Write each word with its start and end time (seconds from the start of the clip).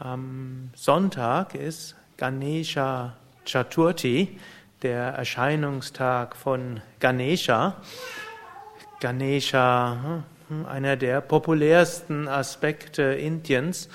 Am 0.00 0.70
Sonntag 0.74 1.54
ist 1.54 1.94
Ganesha 2.16 3.14
Chaturthi, 3.46 4.40
der 4.82 5.10
Erscheinungstag 5.10 6.34
von 6.34 6.80
Ganesha. 6.98 7.76
Ganesha, 8.98 10.24
hm, 10.48 10.66
einer 10.66 10.96
der 10.96 11.20
populärsten 11.20 12.26
Aspekte 12.26 13.02
Indiens. 13.02 13.88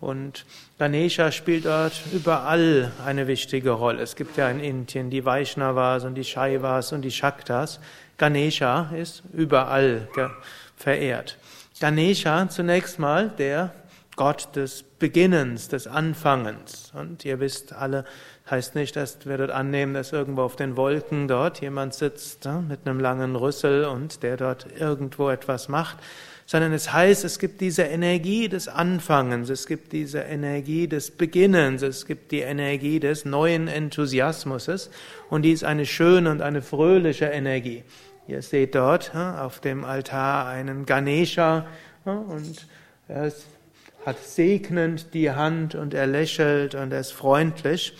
Und 0.00 0.46
Ganesha 0.78 1.32
spielt 1.32 1.64
dort 1.64 2.00
überall 2.12 2.92
eine 3.04 3.26
wichtige 3.26 3.70
Rolle. 3.70 4.02
Es 4.02 4.14
gibt 4.14 4.36
ja 4.36 4.48
in 4.48 4.60
Indien 4.60 5.10
die 5.10 5.24
Vaishnavas 5.24 6.04
und 6.04 6.14
die 6.14 6.24
Shaivas 6.24 6.92
und 6.92 7.02
die 7.02 7.10
Shaktas. 7.10 7.80
Ganesha 8.18 8.92
ist 8.96 9.24
überall 9.32 10.06
verehrt. 10.76 11.38
Ganesha 11.80 12.48
zunächst 12.48 13.00
mal 13.00 13.30
der 13.30 13.74
Gott 14.14 14.54
des 14.54 14.84
Beginnens, 15.00 15.66
des 15.66 15.88
Anfangens. 15.88 16.92
Und 16.94 17.24
ihr 17.24 17.40
wisst 17.40 17.72
alle, 17.72 18.04
heißt 18.48 18.76
nicht, 18.76 18.94
dass 18.94 19.26
wir 19.26 19.38
dort 19.38 19.50
annehmen, 19.50 19.94
dass 19.94 20.12
irgendwo 20.12 20.42
auf 20.42 20.54
den 20.54 20.76
Wolken 20.76 21.26
dort 21.26 21.60
jemand 21.60 21.94
sitzt 21.94 22.44
ja, 22.44 22.60
mit 22.60 22.86
einem 22.86 23.00
langen 23.00 23.34
Rüssel 23.34 23.86
und 23.86 24.22
der 24.22 24.36
dort 24.36 24.66
irgendwo 24.78 25.28
etwas 25.28 25.68
macht, 25.68 25.96
sondern 26.46 26.72
es 26.72 26.92
heißt, 26.92 27.24
es 27.24 27.38
gibt 27.38 27.60
diese 27.60 27.82
Energie 27.82 28.48
des 28.48 28.68
Anfangens, 28.68 29.50
es 29.50 29.66
gibt 29.66 29.92
diese 29.92 30.18
Energie 30.18 30.86
des 30.86 31.12
Beginnens, 31.12 31.82
es 31.82 32.06
gibt 32.06 32.32
die 32.32 32.40
Energie 32.40 33.00
des 33.00 33.24
neuen 33.24 33.68
Enthusiasmus 33.68 34.90
und 35.30 35.42
die 35.42 35.52
ist 35.52 35.64
eine 35.64 35.86
schöne 35.86 36.30
und 36.30 36.42
eine 36.42 36.60
fröhliche 36.60 37.26
Energie. 37.26 37.84
Ihr 38.26 38.42
seht 38.42 38.74
dort 38.74 39.14
auf 39.14 39.60
dem 39.60 39.84
Altar 39.84 40.46
einen 40.46 40.86
Ganesha 40.86 41.66
und 42.04 42.66
er 43.08 43.26
ist 43.26 43.46
hat 44.04 44.18
segnend 44.18 45.12
die 45.14 45.30
Hand 45.30 45.74
und 45.74 45.94
er 45.94 46.06
lächelt 46.06 46.74
und 46.74 46.92
er 46.92 47.00
ist 47.00 47.12
freundlich. 47.12 47.94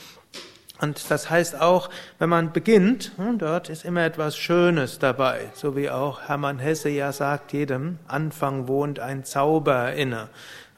Und 0.81 1.11
das 1.11 1.29
heißt 1.29 1.61
auch, 1.61 1.91
wenn 2.19 2.31
man 2.31 2.53
beginnt, 2.53 3.13
hm, 3.17 3.39
dort 3.39 3.69
ist 3.69 3.85
immer 3.85 4.03
etwas 4.05 4.39
Schönes 4.39 4.99
dabei, 4.99 5.51
so 5.55 5.77
wie 5.77 5.91
auch 5.91 6.23
Hermann 6.23 6.59
Hesse 6.59 6.89
ja 6.89 7.13
sagt, 7.13 7.53
jedem 7.53 7.99
Anfang 8.09 8.67
wohnt 8.67 8.99
ein 8.99 9.25
Zauber 9.25 9.93
inne. 9.93 10.29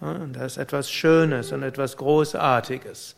Und 0.01 0.35
da 0.35 0.45
ist 0.45 0.57
etwas 0.57 0.91
Schönes 0.91 1.53
und 1.53 1.63
etwas 1.63 1.97
Großartiges. 1.97 3.15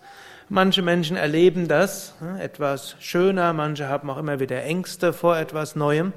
Manche 0.50 0.82
Menschen 0.82 1.16
erleben 1.16 1.68
das 1.68 2.12
hm, 2.18 2.36
etwas 2.36 2.96
schöner, 3.00 3.54
manche 3.54 3.88
haben 3.88 4.10
auch 4.10 4.18
immer 4.18 4.40
wieder 4.40 4.62
Ängste 4.62 5.14
vor 5.14 5.38
etwas 5.38 5.74
Neuem 5.74 6.12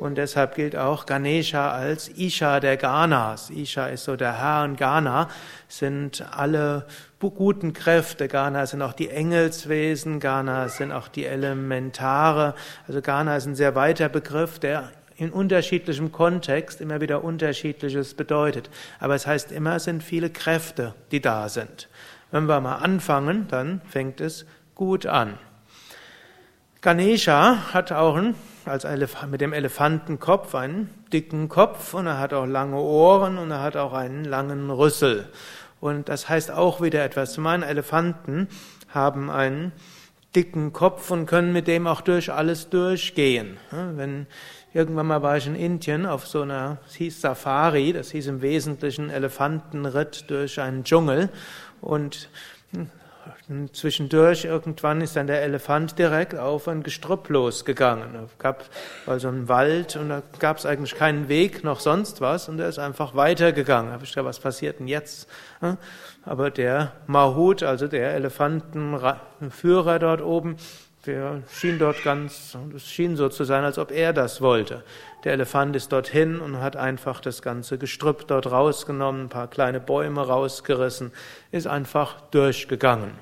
und 0.00 0.18
deshalb 0.18 0.54
gilt 0.54 0.76
auch 0.76 1.06
Ganesha 1.06 1.70
als 1.70 2.08
Isha 2.08 2.60
der 2.60 2.76
Ganas. 2.76 3.48
Isha 3.48 3.86
ist 3.86 4.04
so 4.04 4.16
der 4.16 4.38
Herr 4.38 4.64
und 4.64 4.76
Gana 4.76 5.30
sind 5.66 6.22
alle 6.30 6.84
guten 7.18 7.72
Kräfte. 7.72 8.28
Gana 8.28 8.66
sind 8.66 8.82
auch 8.82 8.92
die 8.92 9.08
Engelswesen, 9.08 10.20
Gana 10.20 10.68
sind 10.68 10.92
auch 10.92 11.08
die 11.08 11.24
Elementare. 11.24 12.54
Also 12.86 13.00
Gana 13.00 13.36
ist 13.38 13.46
ein 13.46 13.54
sehr 13.54 13.74
weiter 13.74 14.10
Begriff, 14.10 14.58
der 14.58 14.90
in 15.16 15.30
unterschiedlichem 15.30 16.12
Kontext 16.12 16.82
immer 16.82 17.00
wieder 17.00 17.24
unterschiedliches 17.24 18.12
bedeutet. 18.12 18.68
Aber 18.98 19.14
es 19.14 19.26
heißt 19.26 19.52
immer, 19.52 19.76
es 19.76 19.84
sind 19.84 20.02
viele 20.02 20.28
Kräfte, 20.28 20.94
die 21.12 21.20
da 21.20 21.48
sind. 21.48 21.88
Wenn 22.30 22.46
wir 22.46 22.60
mal 22.60 22.76
anfangen, 22.76 23.48
dann 23.48 23.80
fängt 23.88 24.20
es 24.20 24.46
gut 24.74 25.06
an. 25.06 25.38
Ganesha 26.80 27.74
hat 27.74 27.92
auch 27.92 28.16
einen, 28.16 28.34
als 28.64 28.86
mit 29.28 29.40
dem 29.40 29.52
Elefantenkopf 29.52 30.54
einen 30.54 30.88
dicken 31.12 31.48
Kopf 31.48 31.92
und 31.92 32.06
er 32.06 32.18
hat 32.18 32.32
auch 32.32 32.46
lange 32.46 32.76
Ohren 32.76 33.36
und 33.36 33.50
er 33.50 33.60
hat 33.60 33.76
auch 33.76 33.92
einen 33.92 34.24
langen 34.24 34.70
Rüssel. 34.70 35.28
Und 35.80 36.08
das 36.08 36.28
heißt 36.28 36.50
auch 36.50 36.80
wieder 36.80 37.04
etwas. 37.04 37.36
Meine 37.36 37.66
Elefanten 37.66 38.48
haben 38.88 39.30
einen 39.30 39.72
dicken 40.34 40.72
Kopf 40.72 41.10
und 41.10 41.26
können 41.26 41.52
mit 41.52 41.66
dem 41.66 41.86
auch 41.86 42.00
durch 42.00 42.32
alles 42.32 42.68
durchgehen. 42.68 43.58
Wenn 43.70 44.26
irgendwann 44.72 45.06
mal 45.06 45.22
war 45.22 45.36
ich 45.36 45.46
in 45.46 45.56
Indien 45.56 46.06
auf 46.06 46.26
so 46.26 46.42
einer, 46.42 46.78
es 46.86 46.94
hieß 46.94 47.20
Safari, 47.20 47.92
das 47.92 48.12
hieß 48.12 48.28
im 48.28 48.42
Wesentlichen 48.42 49.10
Elefantenritt 49.10 50.30
durch 50.30 50.60
einen 50.60 50.84
Dschungel 50.84 51.30
und 51.80 52.28
zwischendurch 53.72 54.44
irgendwann 54.44 55.00
ist 55.00 55.16
dann 55.16 55.26
der 55.26 55.42
Elefant 55.42 55.98
direkt 55.98 56.36
auf 56.36 56.68
ein 56.68 56.82
Gestrüpp 56.82 57.28
losgegangen. 57.28 58.14
Es 58.24 58.38
gab 58.38 58.64
also 59.06 59.28
einen 59.28 59.48
Wald 59.48 59.96
und 59.96 60.08
da 60.08 60.22
gab 60.38 60.58
es 60.58 60.66
eigentlich 60.66 60.94
keinen 60.94 61.28
Weg 61.28 61.64
noch 61.64 61.80
sonst 61.80 62.20
was 62.20 62.48
und 62.48 62.58
er 62.58 62.68
ist 62.68 62.78
einfach 62.78 63.14
weitergegangen. 63.14 63.88
Da 63.88 63.94
habe 63.94 64.04
ich 64.04 64.10
gedacht, 64.10 64.26
was 64.26 64.40
passiert 64.40 64.80
denn 64.80 64.88
jetzt? 64.88 65.28
Aber 66.24 66.50
der 66.50 66.92
Mahut, 67.06 67.62
also 67.62 67.88
der 67.88 68.14
Elefantenführer 68.14 69.98
dort 69.98 70.22
oben, 70.22 70.56
der 71.06 71.42
schien 71.50 71.78
dort 71.78 72.02
ganz, 72.04 72.56
es 72.74 72.86
schien 72.86 73.16
so 73.16 73.28
zu 73.28 73.44
sein, 73.44 73.64
als 73.64 73.78
ob 73.78 73.90
er 73.90 74.12
das 74.12 74.40
wollte. 74.40 74.84
Der 75.24 75.32
Elefant 75.32 75.74
ist 75.76 75.92
dorthin 75.92 76.40
und 76.40 76.60
hat 76.60 76.76
einfach 76.76 77.20
das 77.20 77.42
ganze 77.42 77.78
Gestrüpp 77.78 78.26
dort 78.26 78.50
rausgenommen, 78.50 79.24
ein 79.24 79.28
paar 79.28 79.48
kleine 79.48 79.80
Bäume 79.80 80.26
rausgerissen, 80.26 81.12
ist 81.52 81.66
einfach 81.66 82.20
durchgegangen. 82.30 83.12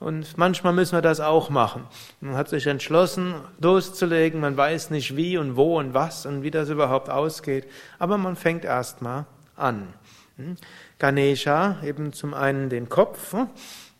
Und 0.00 0.38
manchmal 0.38 0.72
müssen 0.72 0.96
wir 0.96 1.02
das 1.02 1.20
auch 1.20 1.50
machen. 1.50 1.84
Man 2.20 2.36
hat 2.36 2.48
sich 2.48 2.66
entschlossen, 2.66 3.34
loszulegen, 3.60 4.40
man 4.40 4.56
weiß 4.56 4.90
nicht 4.90 5.16
wie 5.16 5.36
und 5.36 5.56
wo 5.56 5.78
und 5.78 5.92
was 5.92 6.24
und 6.24 6.42
wie 6.42 6.50
das 6.50 6.68
überhaupt 6.68 7.10
ausgeht, 7.10 7.66
aber 7.98 8.16
man 8.16 8.36
fängt 8.36 8.64
erstmal 8.64 9.26
an. 9.56 9.88
Ganesha 11.00 11.78
eben 11.82 12.12
zum 12.12 12.32
einen 12.32 12.68
den 12.70 12.88
Kopf, 12.88 13.34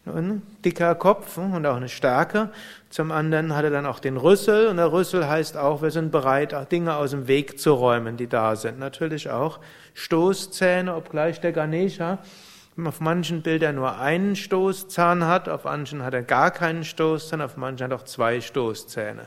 ein 0.07 0.43
dicker 0.65 0.95
Kopf 0.95 1.37
und 1.37 1.67
auch 1.67 1.77
eine 1.77 1.89
Stärke. 1.89 2.51
Zum 2.91 3.13
anderen 3.13 3.55
hat 3.55 3.65
er 3.65 3.71
dann 3.71 3.87
auch 3.87 3.99
den 3.99 4.17
Rüssel 4.17 4.69
und 4.69 4.79
der 4.79 4.91
Rüssel 4.91 5.29
heißt 5.29 5.57
auch, 5.57 5.83
wir 5.83 5.91
sind 5.91 6.11
bereit, 6.11 6.55
Dinge 6.73 6.97
aus 6.97 7.11
dem 7.11 7.29
Weg 7.29 7.61
zu 7.61 7.73
räumen, 7.73 8.17
die 8.17 8.27
da 8.27 8.57
sind. 8.57 8.79
Natürlich 8.79 9.31
auch 9.31 9.61
Stoßzähne, 9.95 10.95
obgleich 10.95 11.41
der 11.41 11.53
Ganesha 11.53 12.19
auf 12.87 13.01
manchen 13.01 13.43
Bildern 13.43 13.75
nur 13.75 13.99
einen 13.99 14.37
Stoßzahn 14.37 15.25
hat, 15.25 15.49
auf 15.49 15.65
manchen 15.65 16.05
hat 16.05 16.15
er 16.15 16.23
gar 16.23 16.51
keinen 16.53 16.85
Stoßzahn, 16.85 17.41
auf 17.41 17.57
manchen 17.57 17.85
hat 17.85 17.91
er 17.91 17.97
auch 17.97 18.05
zwei 18.05 18.41
Stoßzähne. 18.41 19.27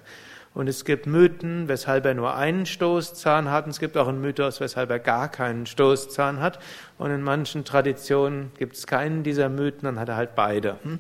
Und 0.54 0.68
es 0.68 0.84
gibt 0.84 1.06
Mythen, 1.06 1.70
weshalb 1.70 2.06
er 2.06 2.14
nur 2.14 2.36
einen 2.36 2.66
Stoßzahn 2.66 3.50
hat. 3.50 3.66
Und 3.66 3.72
es 3.72 3.80
gibt 3.80 3.96
auch 3.96 4.08
einen 4.08 4.20
Mythos, 4.20 4.60
weshalb 4.60 4.90
er 4.90 5.00
gar 5.00 5.30
keinen 5.30 5.66
Stoßzahn 5.66 6.42
hat. 6.42 6.60
Und 6.98 7.12
in 7.12 7.22
manchen 7.22 7.64
Traditionen 7.64 8.52
gibt 8.58 8.76
es 8.76 8.86
keinen 8.86 9.24
dieser 9.24 9.48
Mythen, 9.48 9.84
dann 9.84 10.00
hat 10.00 10.10
er 10.10 10.18
halt 10.18 10.36
beide. 10.36 10.78
Hm? 10.84 11.00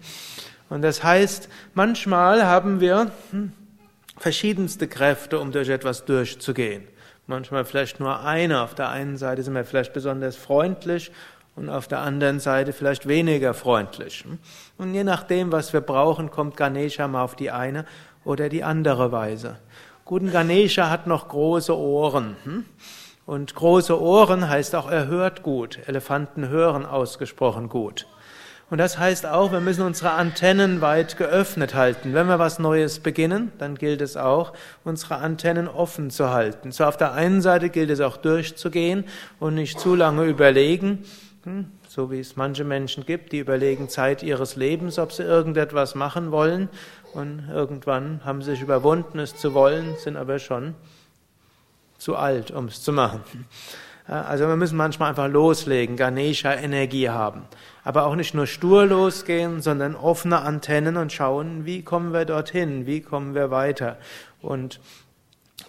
Und 0.69 0.83
das 0.83 1.03
heißt, 1.03 1.49
manchmal 1.73 2.45
haben 2.45 2.79
wir 2.79 3.11
hm, 3.31 3.51
verschiedenste 4.17 4.87
Kräfte, 4.87 5.37
um 5.37 5.51
durch 5.51 5.67
etwas 5.67 6.05
durchzugehen. 6.05 6.83
Manchmal 7.27 7.65
vielleicht 7.65 7.99
nur 7.99 8.21
eine. 8.21 8.61
Auf 8.61 8.73
der 8.73 8.87
einen 8.89 9.17
Seite 9.17 9.43
sind 9.43 9.53
wir 9.53 9.65
vielleicht 9.65 9.91
besonders 9.91 10.37
freundlich 10.37 11.11
und 11.57 11.69
auf 11.69 11.89
der 11.89 11.99
anderen 11.99 12.39
Seite 12.39 12.71
vielleicht 12.71 13.05
weniger 13.05 13.53
freundlich. 13.53 14.23
Hm? 14.23 14.39
Und 14.77 14.93
je 14.93 15.03
nachdem, 15.03 15.51
was 15.51 15.73
wir 15.73 15.81
brauchen, 15.81 16.31
kommt 16.31 16.55
Ganesha 16.55 17.05
mal 17.09 17.23
auf 17.23 17.35
die 17.35 17.51
eine 17.51 17.85
oder 18.23 18.49
die 18.49 18.63
andere 18.63 19.11
Weise. 19.11 19.57
Guten 20.05 20.31
Ganesha 20.31 20.89
hat 20.89 21.07
noch 21.07 21.29
große 21.29 21.77
Ohren. 21.77 22.35
Hm? 22.43 22.65
Und 23.25 23.55
große 23.55 23.99
Ohren 24.01 24.49
heißt 24.49 24.75
auch, 24.75 24.89
er 24.89 25.07
hört 25.07 25.43
gut. 25.43 25.79
Elefanten 25.87 26.49
hören 26.49 26.85
ausgesprochen 26.85 27.69
gut. 27.69 28.07
Und 28.71 28.77
das 28.77 28.97
heißt 28.97 29.25
auch, 29.25 29.51
wir 29.51 29.59
müssen 29.59 29.85
unsere 29.85 30.11
Antennen 30.11 30.79
weit 30.79 31.17
geöffnet 31.17 31.75
halten. 31.75 32.13
Wenn 32.13 32.27
wir 32.27 32.39
was 32.39 32.57
Neues 32.57 33.01
beginnen, 33.01 33.51
dann 33.57 33.75
gilt 33.75 33.99
es 34.01 34.15
auch, 34.15 34.53
unsere 34.85 35.17
Antennen 35.17 35.67
offen 35.67 36.09
zu 36.09 36.29
halten. 36.29 36.71
So 36.71 36.85
auf 36.85 36.95
der 36.95 37.13
einen 37.13 37.41
Seite 37.41 37.69
gilt 37.69 37.89
es 37.89 37.99
auch 37.99 38.15
durchzugehen 38.15 39.03
und 39.39 39.55
nicht 39.55 39.77
zu 39.77 39.93
lange 39.93 40.23
überlegen? 40.23 41.03
So 41.87 42.11
wie 42.11 42.19
es 42.19 42.35
manche 42.35 42.63
Menschen 42.63 43.05
gibt, 43.05 43.31
die 43.31 43.39
überlegen 43.39 43.89
Zeit 43.89 44.23
ihres 44.23 44.55
Lebens, 44.55 44.99
ob 44.99 45.11
sie 45.11 45.23
irgendetwas 45.23 45.95
machen 45.95 46.31
wollen 46.31 46.69
und 47.13 47.47
irgendwann 47.49 48.21
haben 48.23 48.41
sie 48.41 48.51
sich 48.51 48.61
überwunden, 48.61 49.19
es 49.19 49.35
zu 49.35 49.53
wollen, 49.53 49.95
sind 49.97 50.17
aber 50.17 50.39
schon 50.39 50.75
zu 51.97 52.15
alt, 52.15 52.51
um 52.51 52.65
es 52.65 52.81
zu 52.81 52.93
machen. 52.93 53.21
Also 54.07 54.47
wir 54.47 54.55
müssen 54.55 54.77
manchmal 54.77 55.09
einfach 55.09 55.29
loslegen, 55.29 55.95
Ganesha 55.95 56.53
Energie 56.53 57.09
haben. 57.09 57.43
Aber 57.83 58.05
auch 58.05 58.15
nicht 58.15 58.33
nur 58.33 58.47
stur 58.47 58.85
losgehen, 58.85 59.61
sondern 59.61 59.95
offene 59.95 60.41
Antennen 60.41 60.97
und 60.97 61.13
schauen, 61.13 61.65
wie 61.65 61.83
kommen 61.83 62.11
wir 62.11 62.25
dorthin, 62.25 62.85
wie 62.85 63.01
kommen 63.01 63.35
wir 63.35 63.51
weiter. 63.51 63.97
Und 64.41 64.79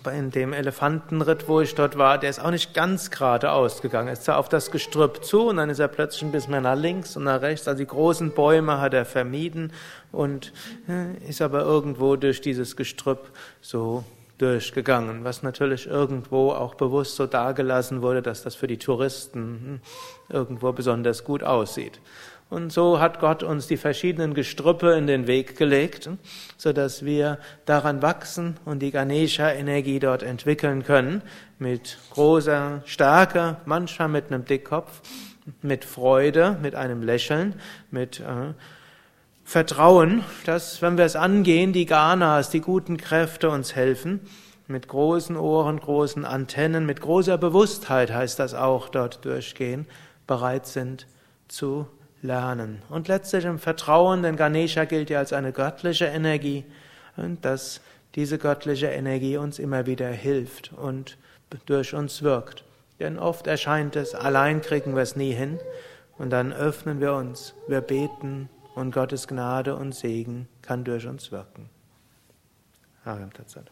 bei 0.03 0.21
dem 0.21 0.53
Elefantenritt, 0.53 1.49
wo 1.49 1.61
ich 1.61 1.75
dort 1.75 1.97
war, 1.99 2.19
der 2.19 2.31
ist 2.31 2.41
auch 2.41 2.50
nicht 2.50 2.75
ganz 2.75 3.11
gerade 3.11 3.53
ausgegangen. 3.53 4.09
Er 4.09 4.15
ist 4.15 4.29
auf 4.29 4.49
das 4.49 4.71
Gestrüpp 4.71 5.25
zu 5.25 5.49
und 5.49 5.56
dann 5.56 5.71
ist 5.71 5.79
er 5.79 5.89
plötzlich 5.89 6.23
ein 6.23 6.33
bisschen 6.33 6.53
mehr 6.53 6.61
nach 6.61 6.77
links 6.77 7.17
und 7.17 7.25
nach 7.25 7.41
rechts. 7.41 7.69
Also 7.69 7.79
die 7.79 7.87
großen 7.87 8.33
Bäume 8.33 8.81
hat 8.81 8.94
er 8.94 9.05
vermieden 9.05 9.73
und 10.11 10.53
äh, 10.89 11.17
ist 11.29 11.43
aber 11.43 11.62
irgendwo 11.62 12.17
durch 12.17 12.41
dieses 12.41 12.77
Gestrüpp 12.77 13.31
so 13.61 14.05
durchgegangen, 14.39 15.25
was 15.25 15.43
natürlich 15.43 15.87
irgendwo 15.87 16.50
auch 16.50 16.75
bewusst 16.75 17.17
so 17.17 17.27
dargelassen 17.27 18.03
wurde, 18.03 18.23
dass 18.23 18.43
das 18.43 18.56
für 18.56 18.67
die 18.67 18.79
Touristen 18.79 19.41
hm, 19.41 19.81
irgendwo 20.29 20.73
besonders 20.73 21.25
gut 21.25 21.44
aussieht. 21.44 22.00
Und 22.53 22.71
so 22.71 23.01
hat 23.01 23.19
Gott 23.19 23.43
uns 23.43 23.67
die 23.67 23.79
verschiedenen 23.79 24.35
Gestrüppe 24.35 24.93
in 24.93 25.07
den 25.07 25.27
Weg 25.27 25.57
gelegt, 25.57 26.11
so 26.59 26.75
dass 26.75 27.03
wir 27.03 27.39
daran 27.65 28.03
wachsen 28.03 28.59
und 28.67 28.81
die 28.81 28.91
Ganesha-Energie 28.91 29.99
dort 30.01 30.23
entwickeln 30.23 30.85
können. 30.85 31.23
Mit 31.59 31.97
großer 32.11 32.83
Stärke, 32.85 33.57
manchmal 33.65 34.09
mit 34.09 34.27
einem 34.27 34.45
Dickkopf, 34.45 35.01
mit 35.63 35.87
Freude, 35.87 36.59
mit 36.61 36.75
einem 36.75 37.03
Lächeln, 37.03 37.55
mit 37.91 38.21
äh, 38.21 38.53
Vertrauen, 39.45 40.23
dass, 40.45 40.83
wenn 40.83 40.99
wir 40.99 41.07
es 41.07 41.17
angehen, 41.17 41.73
die 41.73 41.87
Ganas, 41.87 42.51
die 42.51 42.61
guten 42.61 42.99
Kräfte 42.99 43.49
uns 43.49 43.75
helfen. 43.75 44.21
Mit 44.69 44.89
großen 44.89 45.39
Ohren, 45.39 45.81
großen 45.81 46.27
Antennen, 46.27 46.85
mit 46.85 47.01
großer 47.01 47.39
Bewusstheit 47.39 48.13
heißt 48.13 48.39
das 48.39 48.53
auch 48.53 48.91
dort 48.91 49.25
durchgehen, 49.25 49.87
bereit 50.27 50.67
sind 50.67 51.07
zu 51.49 51.87
lernen. 52.23 52.83
Und 52.89 53.09
letztlich 53.09 53.45
im 53.45 53.59
Vertrauen, 53.59 54.23
denn 54.23 54.37
Ganesha 54.37 54.85
gilt 54.85 55.11
ja 55.11 55.19
als 55.19 55.33
eine 55.33 55.53
göttliche 55.53 56.07
Energie, 56.07 56.65
dass 57.43 57.81
diese 58.15 58.39
göttliche 58.39 58.87
Energie 58.87 59.37
uns 59.37 59.59
immer 59.59 59.87
wieder 59.87 60.09
hilft 60.09 60.73
und 60.73 61.19
durch 61.67 61.95
uns 61.95 62.23
wirkt. 62.23 62.65
Denn 63.01 63.19
oft 63.19 63.47
erscheint 63.47 63.97
es, 63.97 64.15
allein 64.15 64.63
kriegen 64.63 64.95
wir 64.95 65.03
es 65.03 65.17
nie 65.17 65.33
hin. 65.33 65.59
Und 66.19 66.31
dann 66.31 66.53
öffnen 66.53 67.01
wir 67.01 67.15
uns, 67.15 67.55
wir 67.67 67.81
beten 67.81 68.49
und 68.75 68.93
Gottes 68.93 69.27
Gnade 69.27 69.75
und 69.75 69.95
Segen 69.95 70.49
kann 70.63 70.85
durch 70.85 71.07
uns 71.07 71.33
wirken. 71.33 71.69
Ariam 73.05 73.33
Tatsat. 73.33 73.71